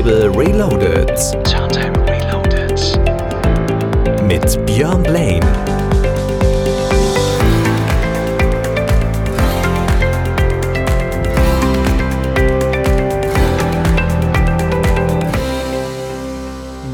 [0.00, 1.08] Turntable Reloaded.
[1.44, 2.80] Turntable Reloaded.
[4.26, 5.44] Mit Björn Blaine.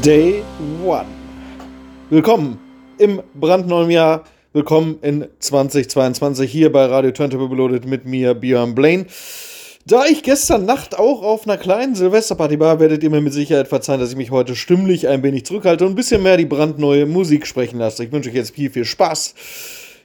[0.03, 0.43] Day
[0.83, 1.05] One.
[2.09, 2.59] Willkommen
[2.97, 4.25] im brandneuen Jahr.
[4.51, 9.05] Willkommen in 2022 hier bei Radio Turntable Reloaded mit mir, Björn Blaine.
[9.89, 13.69] Da ich gestern Nacht auch auf einer kleinen Silvesterparty war, werdet ihr mir mit Sicherheit
[13.69, 17.05] verzeihen, dass ich mich heute stimmlich ein wenig zurückhalte und ein bisschen mehr die brandneue
[17.05, 18.03] Musik sprechen lasse.
[18.03, 19.33] Ich wünsche euch jetzt viel, viel Spaß.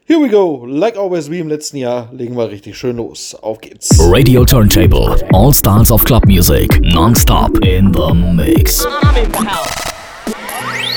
[0.04, 0.64] Here we go.
[0.66, 3.34] Like always, wie im letzten Jahr, legen wir richtig schön los.
[3.34, 3.98] Auf geht's.
[3.98, 5.16] Radio Turntable.
[5.32, 6.80] All styles of club music.
[6.82, 8.86] Non-stop in the mix.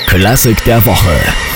[0.06, 1.55] Classic der Woche.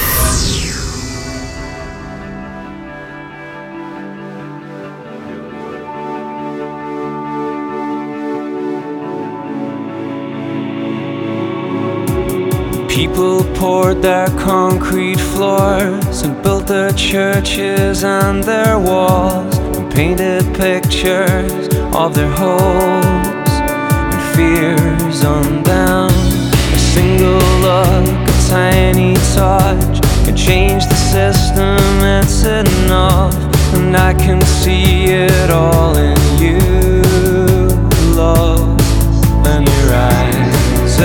[13.00, 21.66] People poured their concrete floors and built their churches and their walls and painted pictures
[21.96, 26.10] of their hopes and fears on them.
[26.10, 33.34] A single look, a tiny touch can change the system, it's enough.
[33.76, 37.00] And I can see it all in you,
[38.14, 38.78] love,
[39.46, 41.00] and your eyes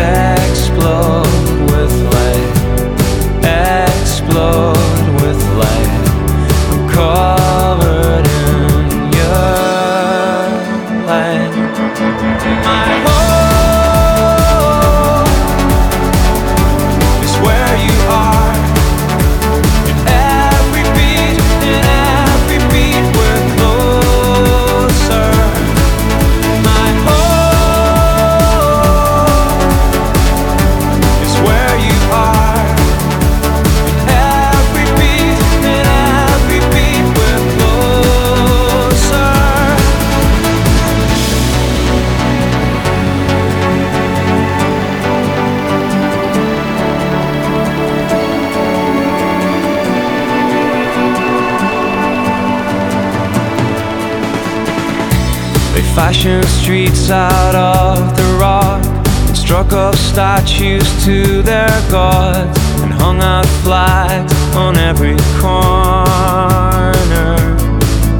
[61.05, 67.35] to their gods and hung out flags on every corner.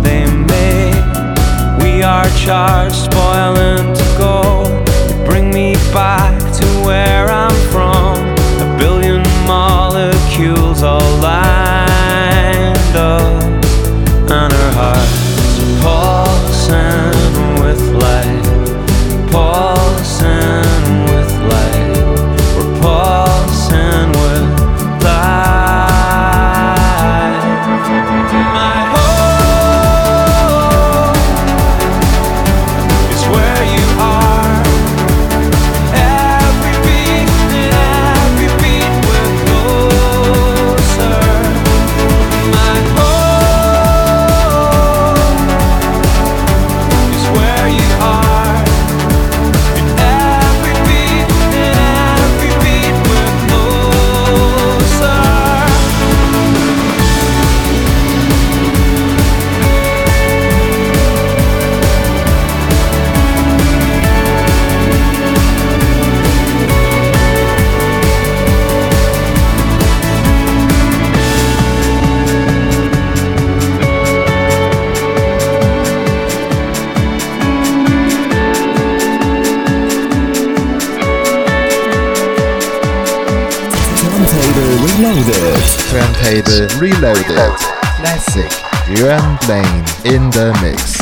[0.04, 0.94] They made
[1.82, 3.95] we are charged, spoiling
[87.06, 87.60] Reloaded.
[87.98, 88.50] Classic.
[88.88, 90.95] Björn Blaine in the mix.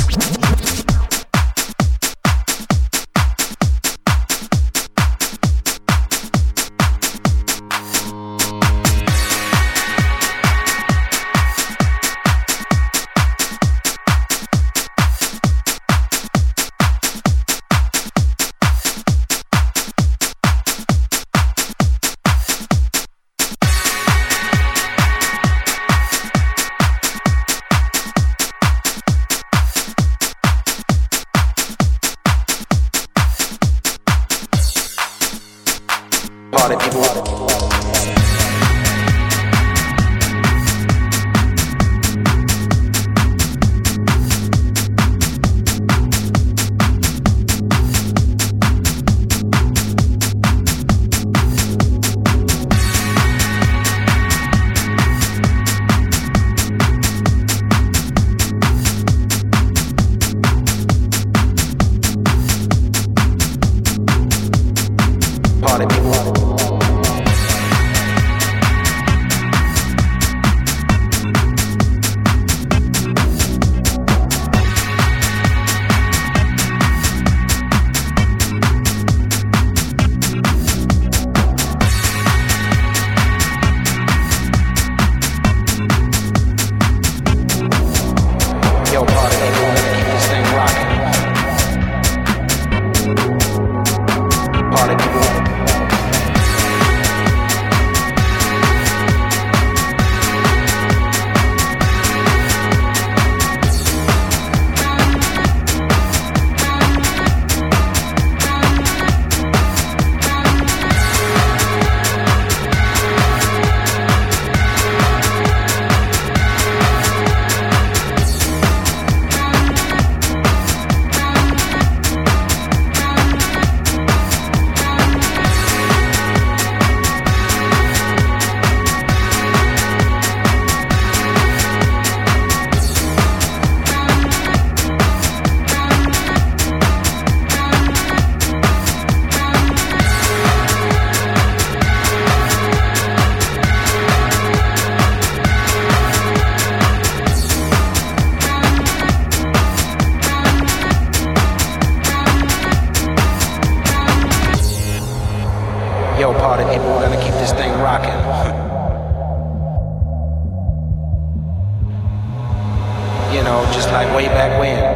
[163.94, 164.93] Like way back when.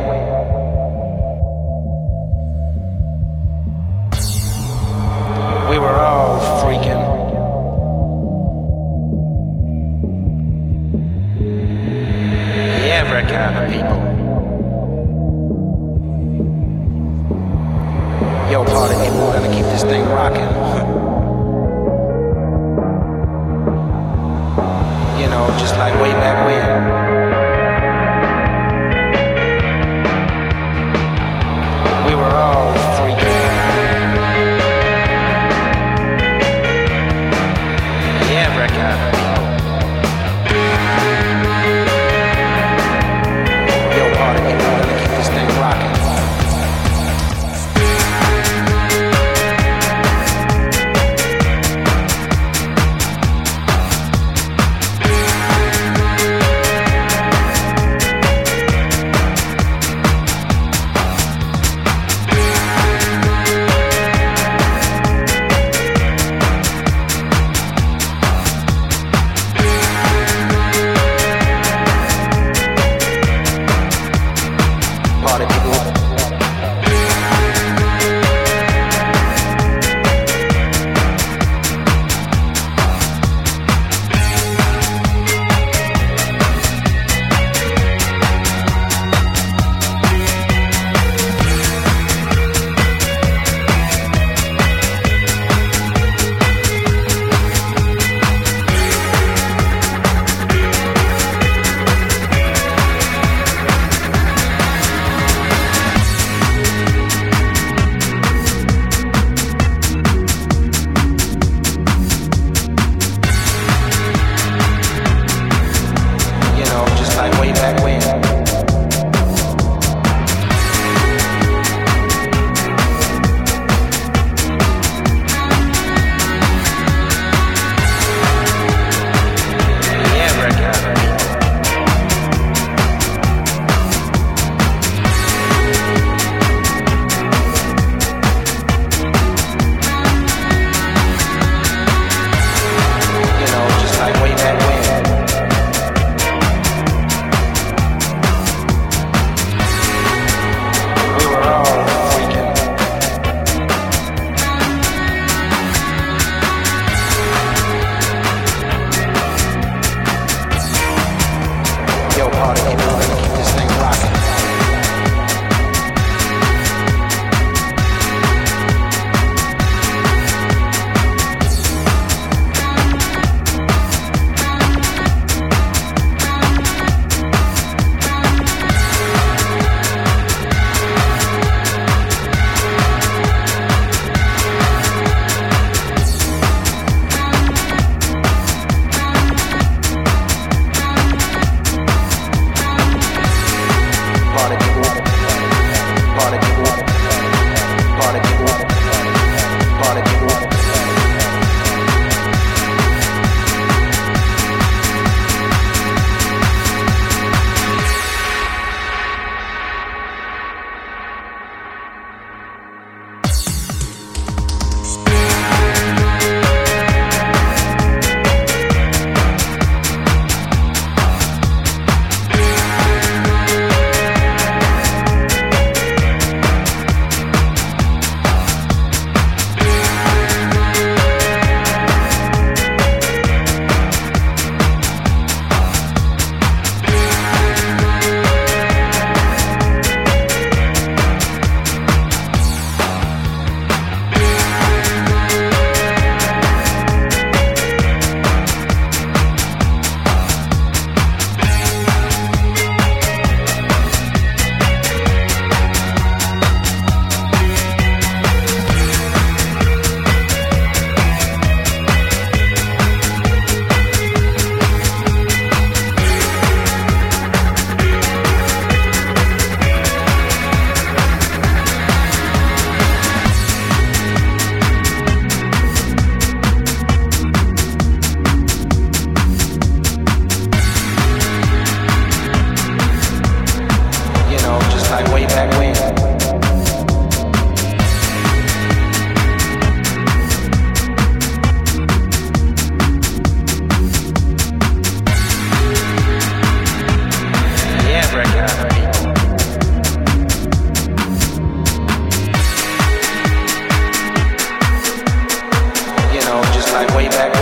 [306.85, 307.36] way back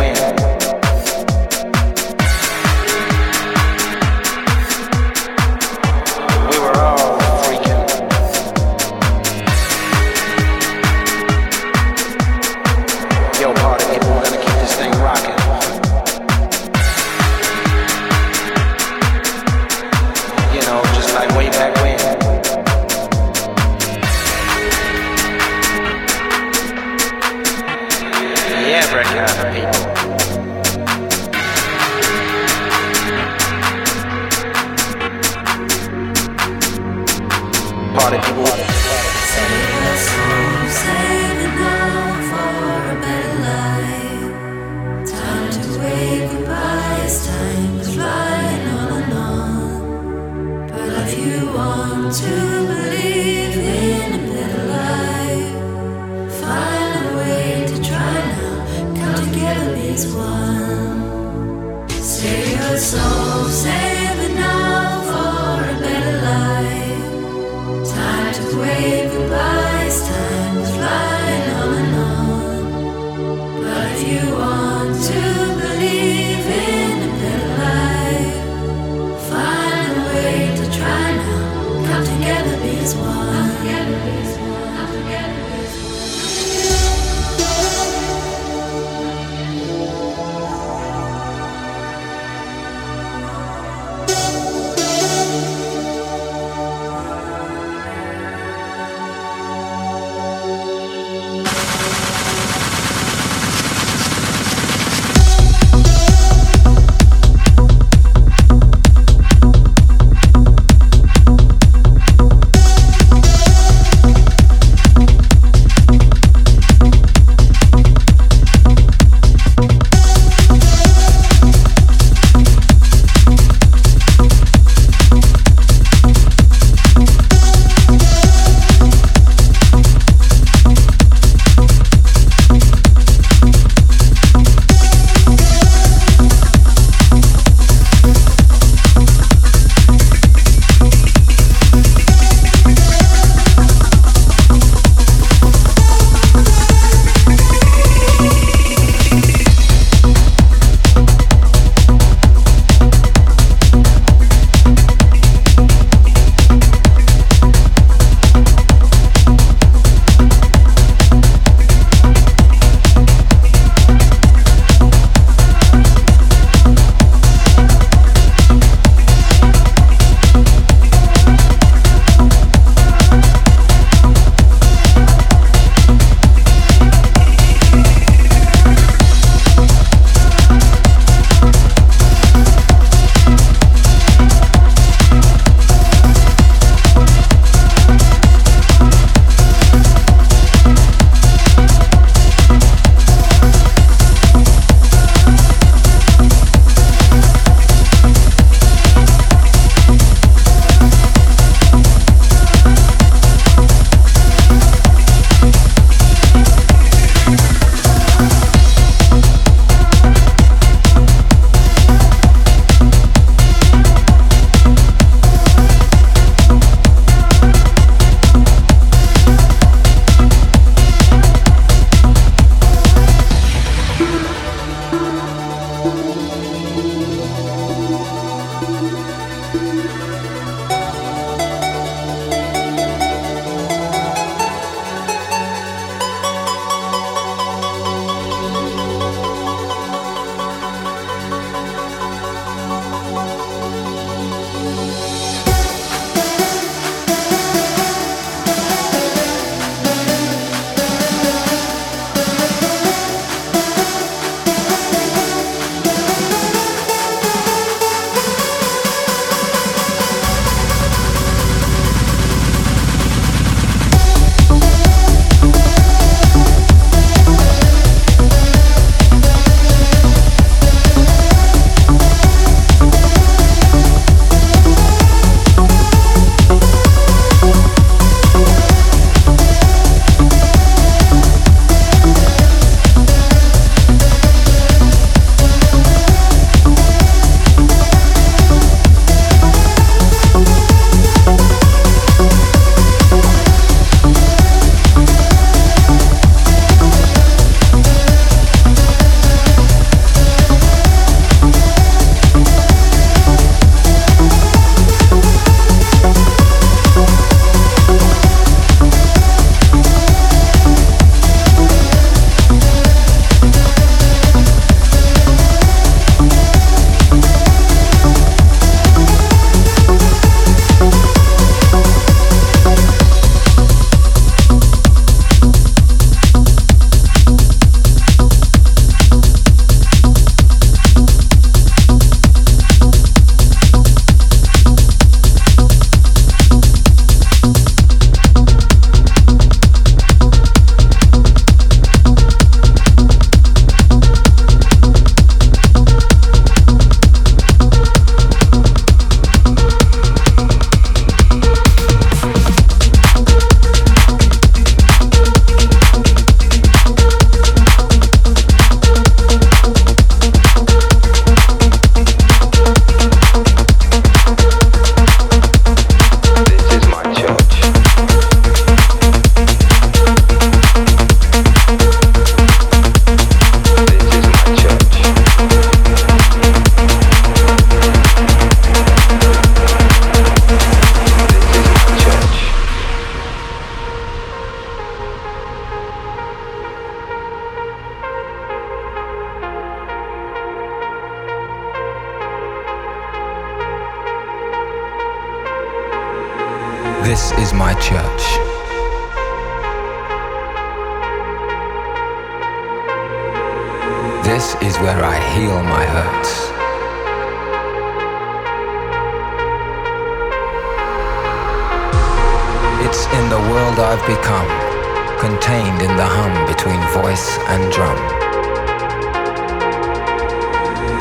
[417.48, 417.98] and drum.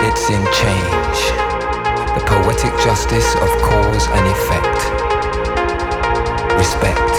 [0.06, 1.18] It's in change,
[2.16, 4.80] the poetic justice of cause and effect.
[6.58, 7.10] Respect,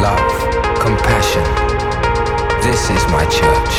[0.00, 0.32] love,
[0.80, 1.46] compassion.
[2.62, 3.74] This is my church.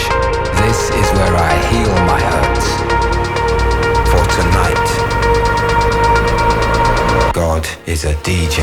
[0.63, 2.67] This is where I heal my hurts.
[4.11, 4.87] For tonight,
[7.33, 8.59] God is a DJ.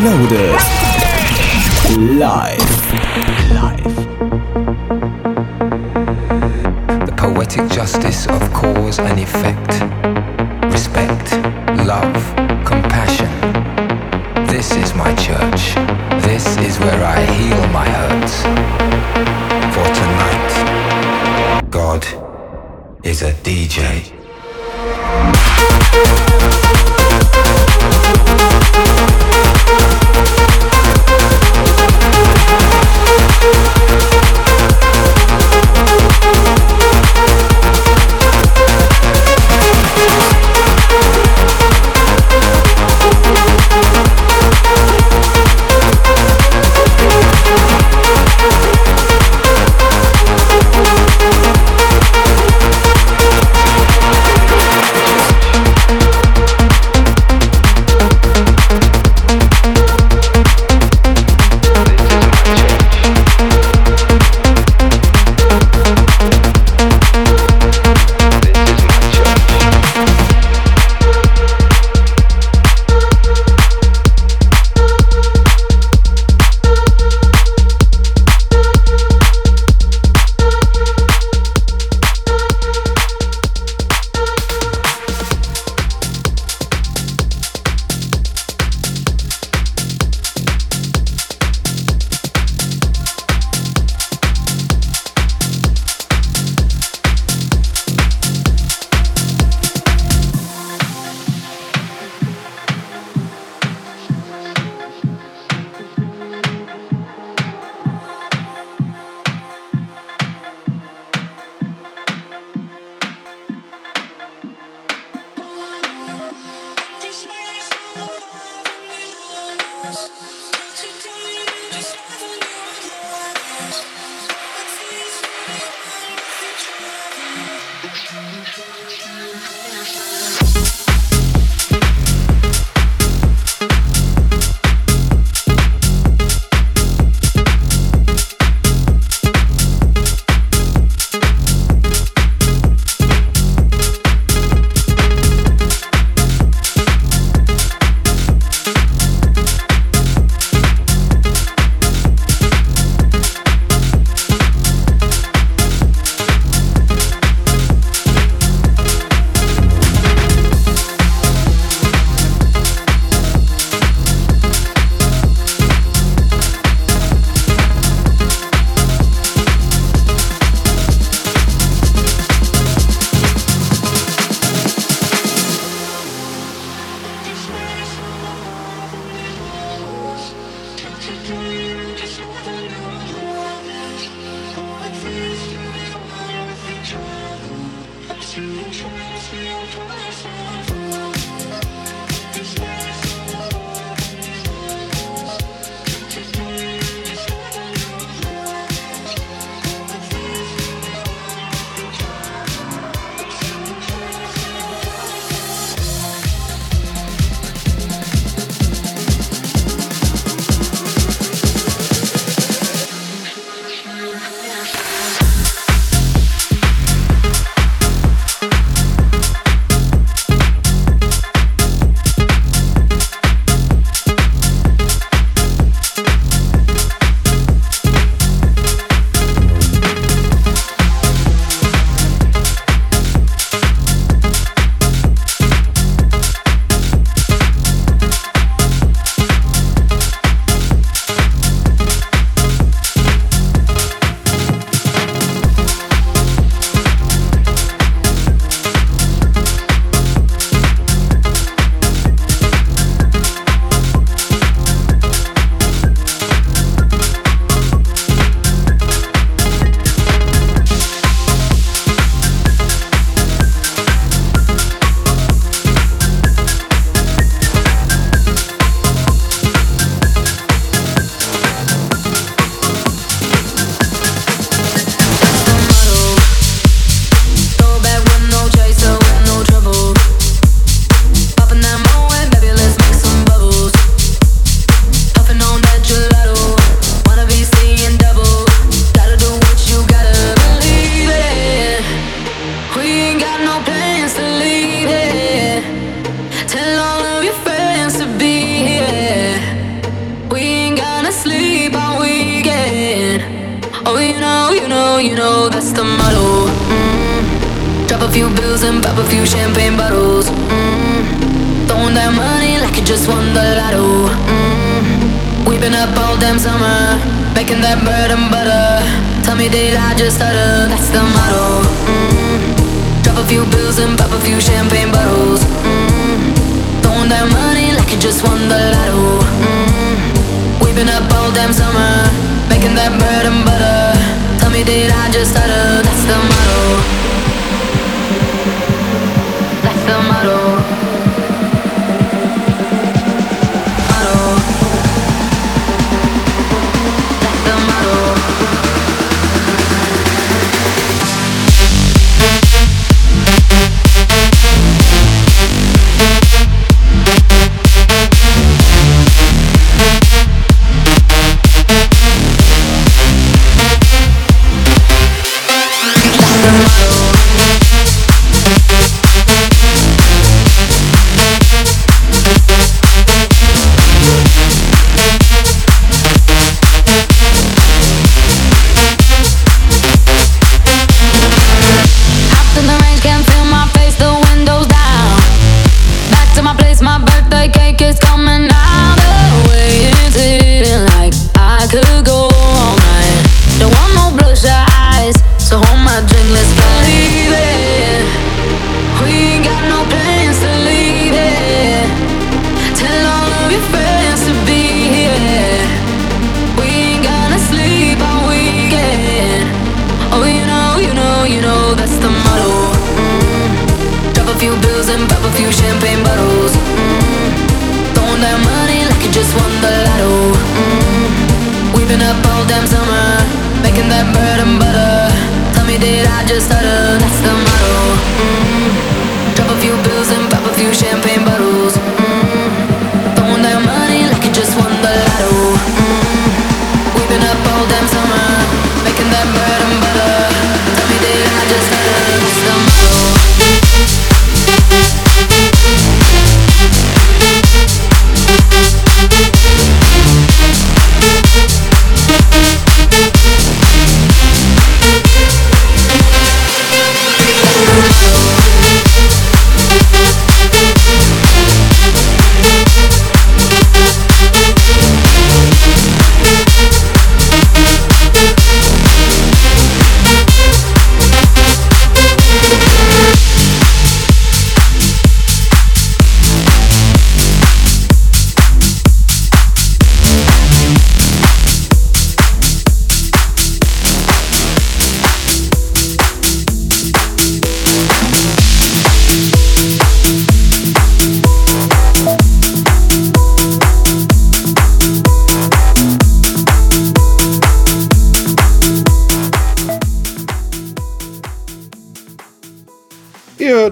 [0.00, 0.40] Turntable Reloaded.
[0.40, 0.49] Live.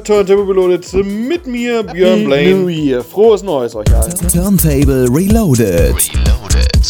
[0.08, 2.54] Turntable Reloaded mit mir, Björn Blaine.
[2.54, 3.04] New Year.
[3.04, 4.10] Frohes Neues euch allen.
[4.32, 5.94] Turntable Reloaded.
[5.94, 6.86] Reloaded.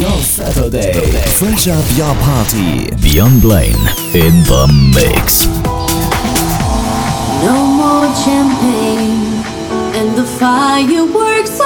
[0.00, 0.94] Your, Saturday.
[1.26, 2.90] Fresh up your party.
[3.02, 3.76] Björn Blaine
[4.14, 5.46] in the mix.
[7.44, 9.44] No more champagne
[9.94, 11.60] and the fireworks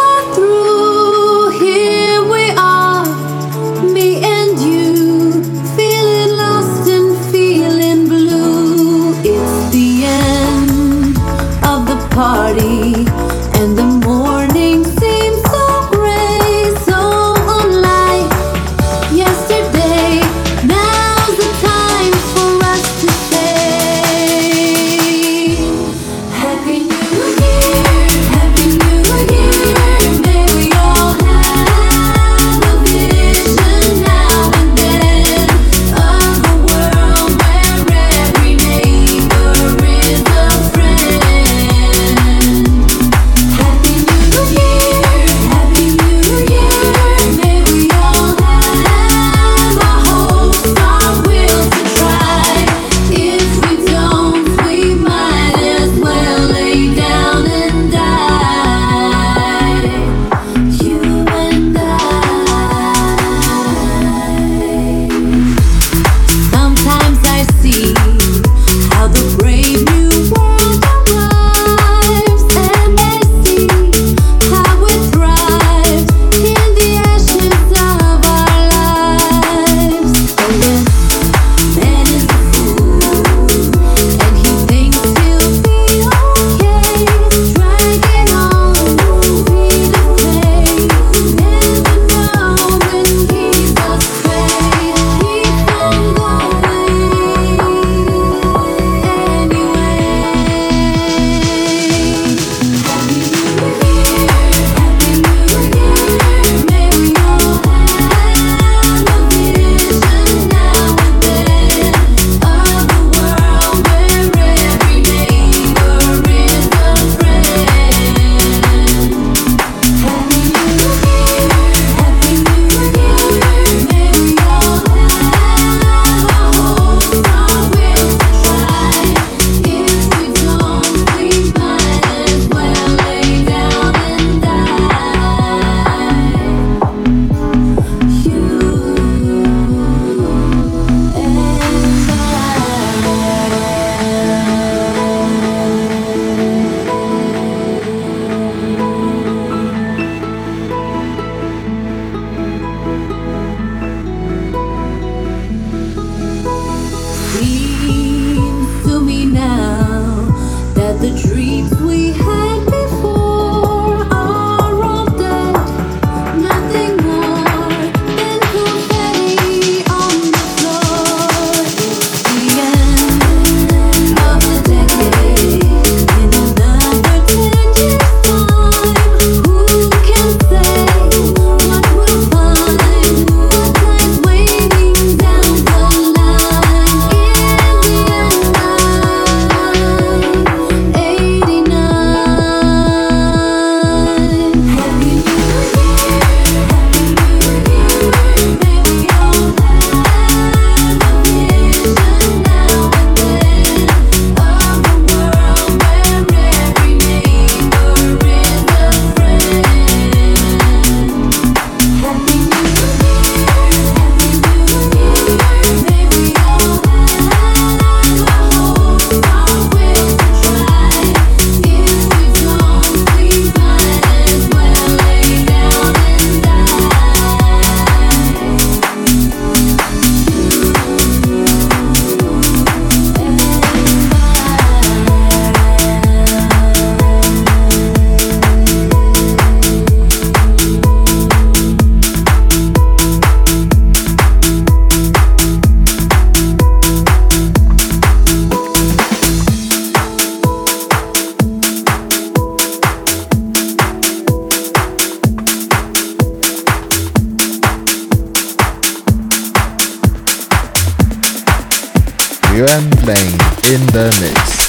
[262.56, 263.38] You're playing
[263.68, 264.65] in the mix.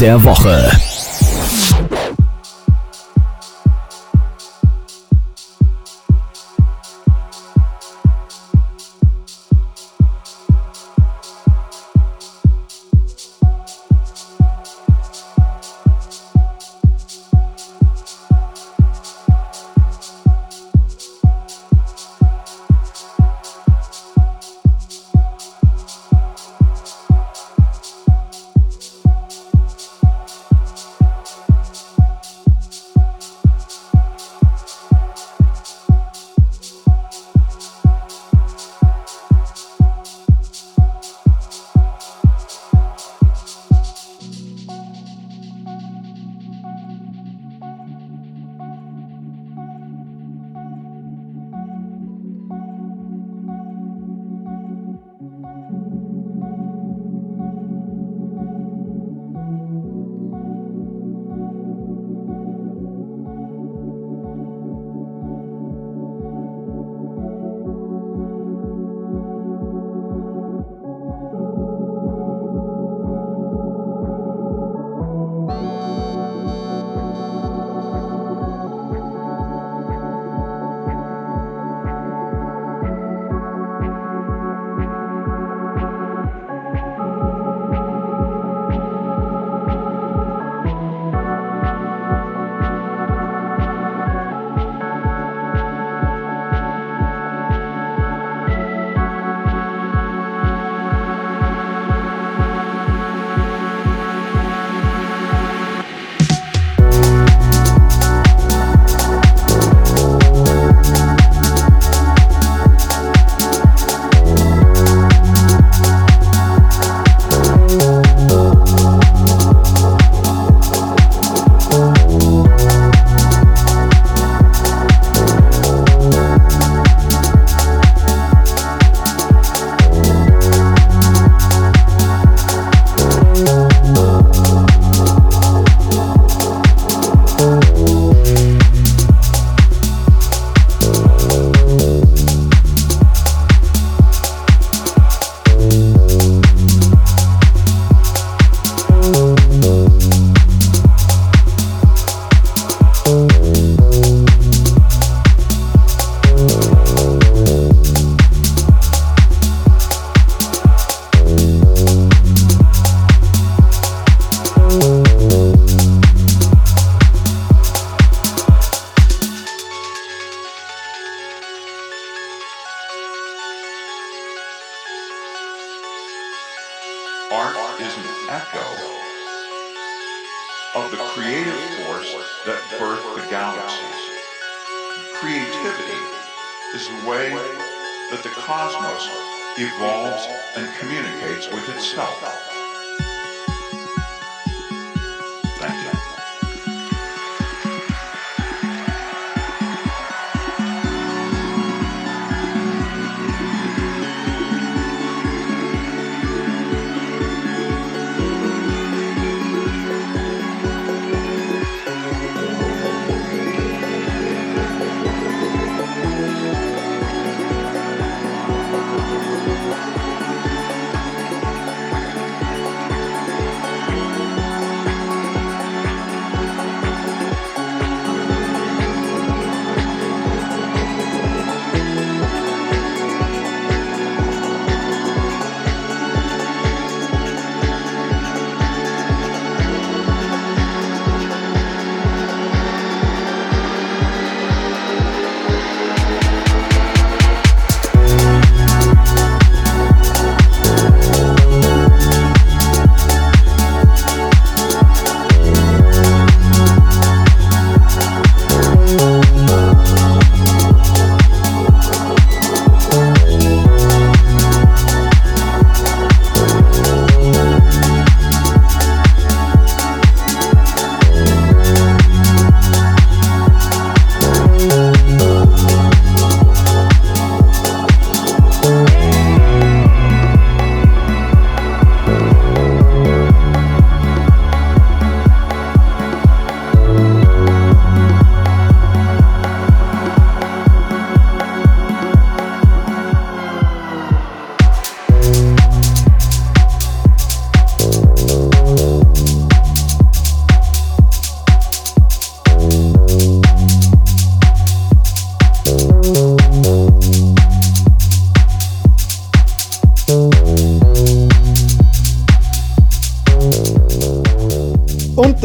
[0.00, 0.87] Der Woche.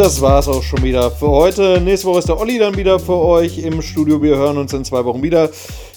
[0.03, 1.79] Das war's auch schon wieder für heute.
[1.79, 4.21] Nächste Woche ist der Olli dann wieder für euch im Studio.
[4.21, 5.49] Wir hören uns in zwei Wochen wieder.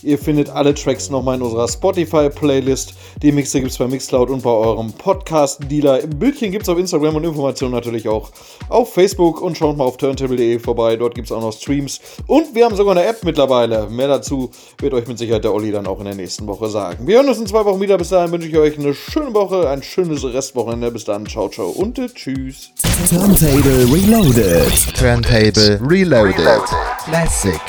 [0.05, 2.95] Ihr findet alle Tracks nochmal in unserer Spotify-Playlist.
[3.21, 6.07] Die Mixe gibt es bei Mixcloud und bei eurem Podcast-Dealer.
[6.07, 8.31] Bildchen gibt es auf Instagram und Informationen natürlich auch
[8.69, 9.41] auf Facebook.
[9.41, 10.97] Und schaut mal auf turntable.de vorbei.
[10.97, 12.01] Dort gibt es auch noch Streams.
[12.27, 13.89] Und wir haben sogar eine App mittlerweile.
[13.91, 17.07] Mehr dazu wird euch mit Sicherheit der Olli dann auch in der nächsten Woche sagen.
[17.07, 17.99] Wir hören uns in zwei Wochen wieder.
[17.99, 20.91] Bis dahin wünsche ich euch eine schöne Woche, ein schönes Restwochenende.
[20.91, 21.27] Bis dann.
[21.27, 22.71] Ciao, ciao und äh, tschüss.
[23.09, 24.95] Turntable Reloaded.
[24.95, 26.63] Turntable Reloaded.
[27.05, 27.61] Classic.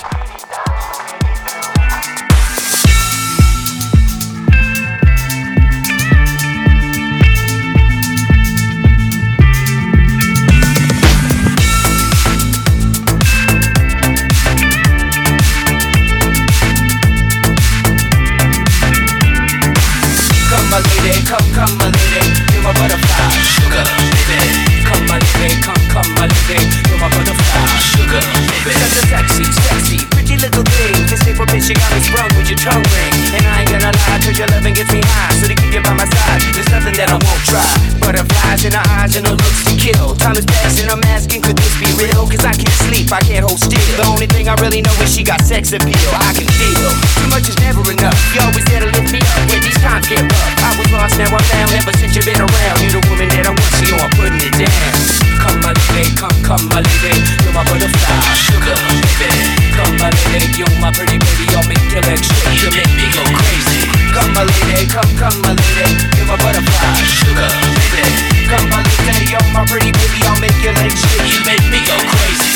[43.18, 43.82] I can't hold still.
[43.98, 45.98] The only thing I really know is she got sex appeal.
[46.22, 46.86] I can feel
[47.18, 48.14] too much is never enough.
[48.30, 50.54] You always there to lift me up when these times get rough.
[50.62, 51.74] I was lost, now I'm found.
[51.74, 54.54] Ever since you've been around, you're the woman that I want, so I'm putting it
[54.62, 54.94] down.
[55.42, 58.78] Come my lady, come, come my lady, you're my butterfly, sugar,
[59.18, 59.50] baby.
[59.74, 63.26] Come my lady, you're my pretty baby, I'll make your legs you make me go
[63.34, 63.82] crazy.
[64.14, 67.50] Come my lady, come, come my lady, you're my butterfly, sugar,
[67.82, 68.06] baby.
[68.46, 71.98] Come my lady, you're my pretty baby, I'll make your legs you make me go
[72.14, 72.47] crazy.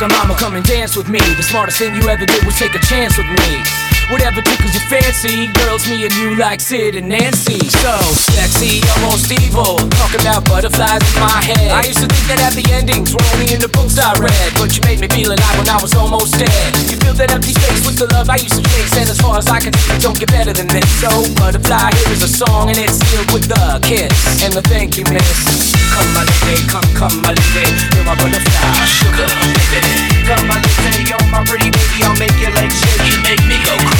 [0.00, 1.18] Sugar mama, come and dance with me.
[1.18, 3.89] The smartest thing you ever did was take a chance with me.
[4.10, 7.62] Whatever tickles your fancy, girls, me and you like Sid and Nancy.
[7.70, 7.94] So
[8.34, 9.78] sexy, almost evil.
[10.02, 11.70] Talk about butterflies in my head.
[11.70, 14.74] I used to think that happy endings were only in the books I read, but
[14.74, 16.74] you made me feel alive when I was almost dead.
[16.90, 19.38] You filled that empty space with the love I used to chase, and as far
[19.38, 20.90] as I can see, don't get better than this.
[20.98, 24.10] So butterfly, here is a song, and it's sealed with the kiss
[24.42, 25.70] and the thank you, miss.
[25.94, 29.30] Come my lady, come, come my lady, you're my butterfly, sugar,
[29.70, 30.26] baby.
[30.26, 33.54] Come my lady, you're my pretty baby, I'll make your legs shake, you make me
[33.62, 33.99] go crazy.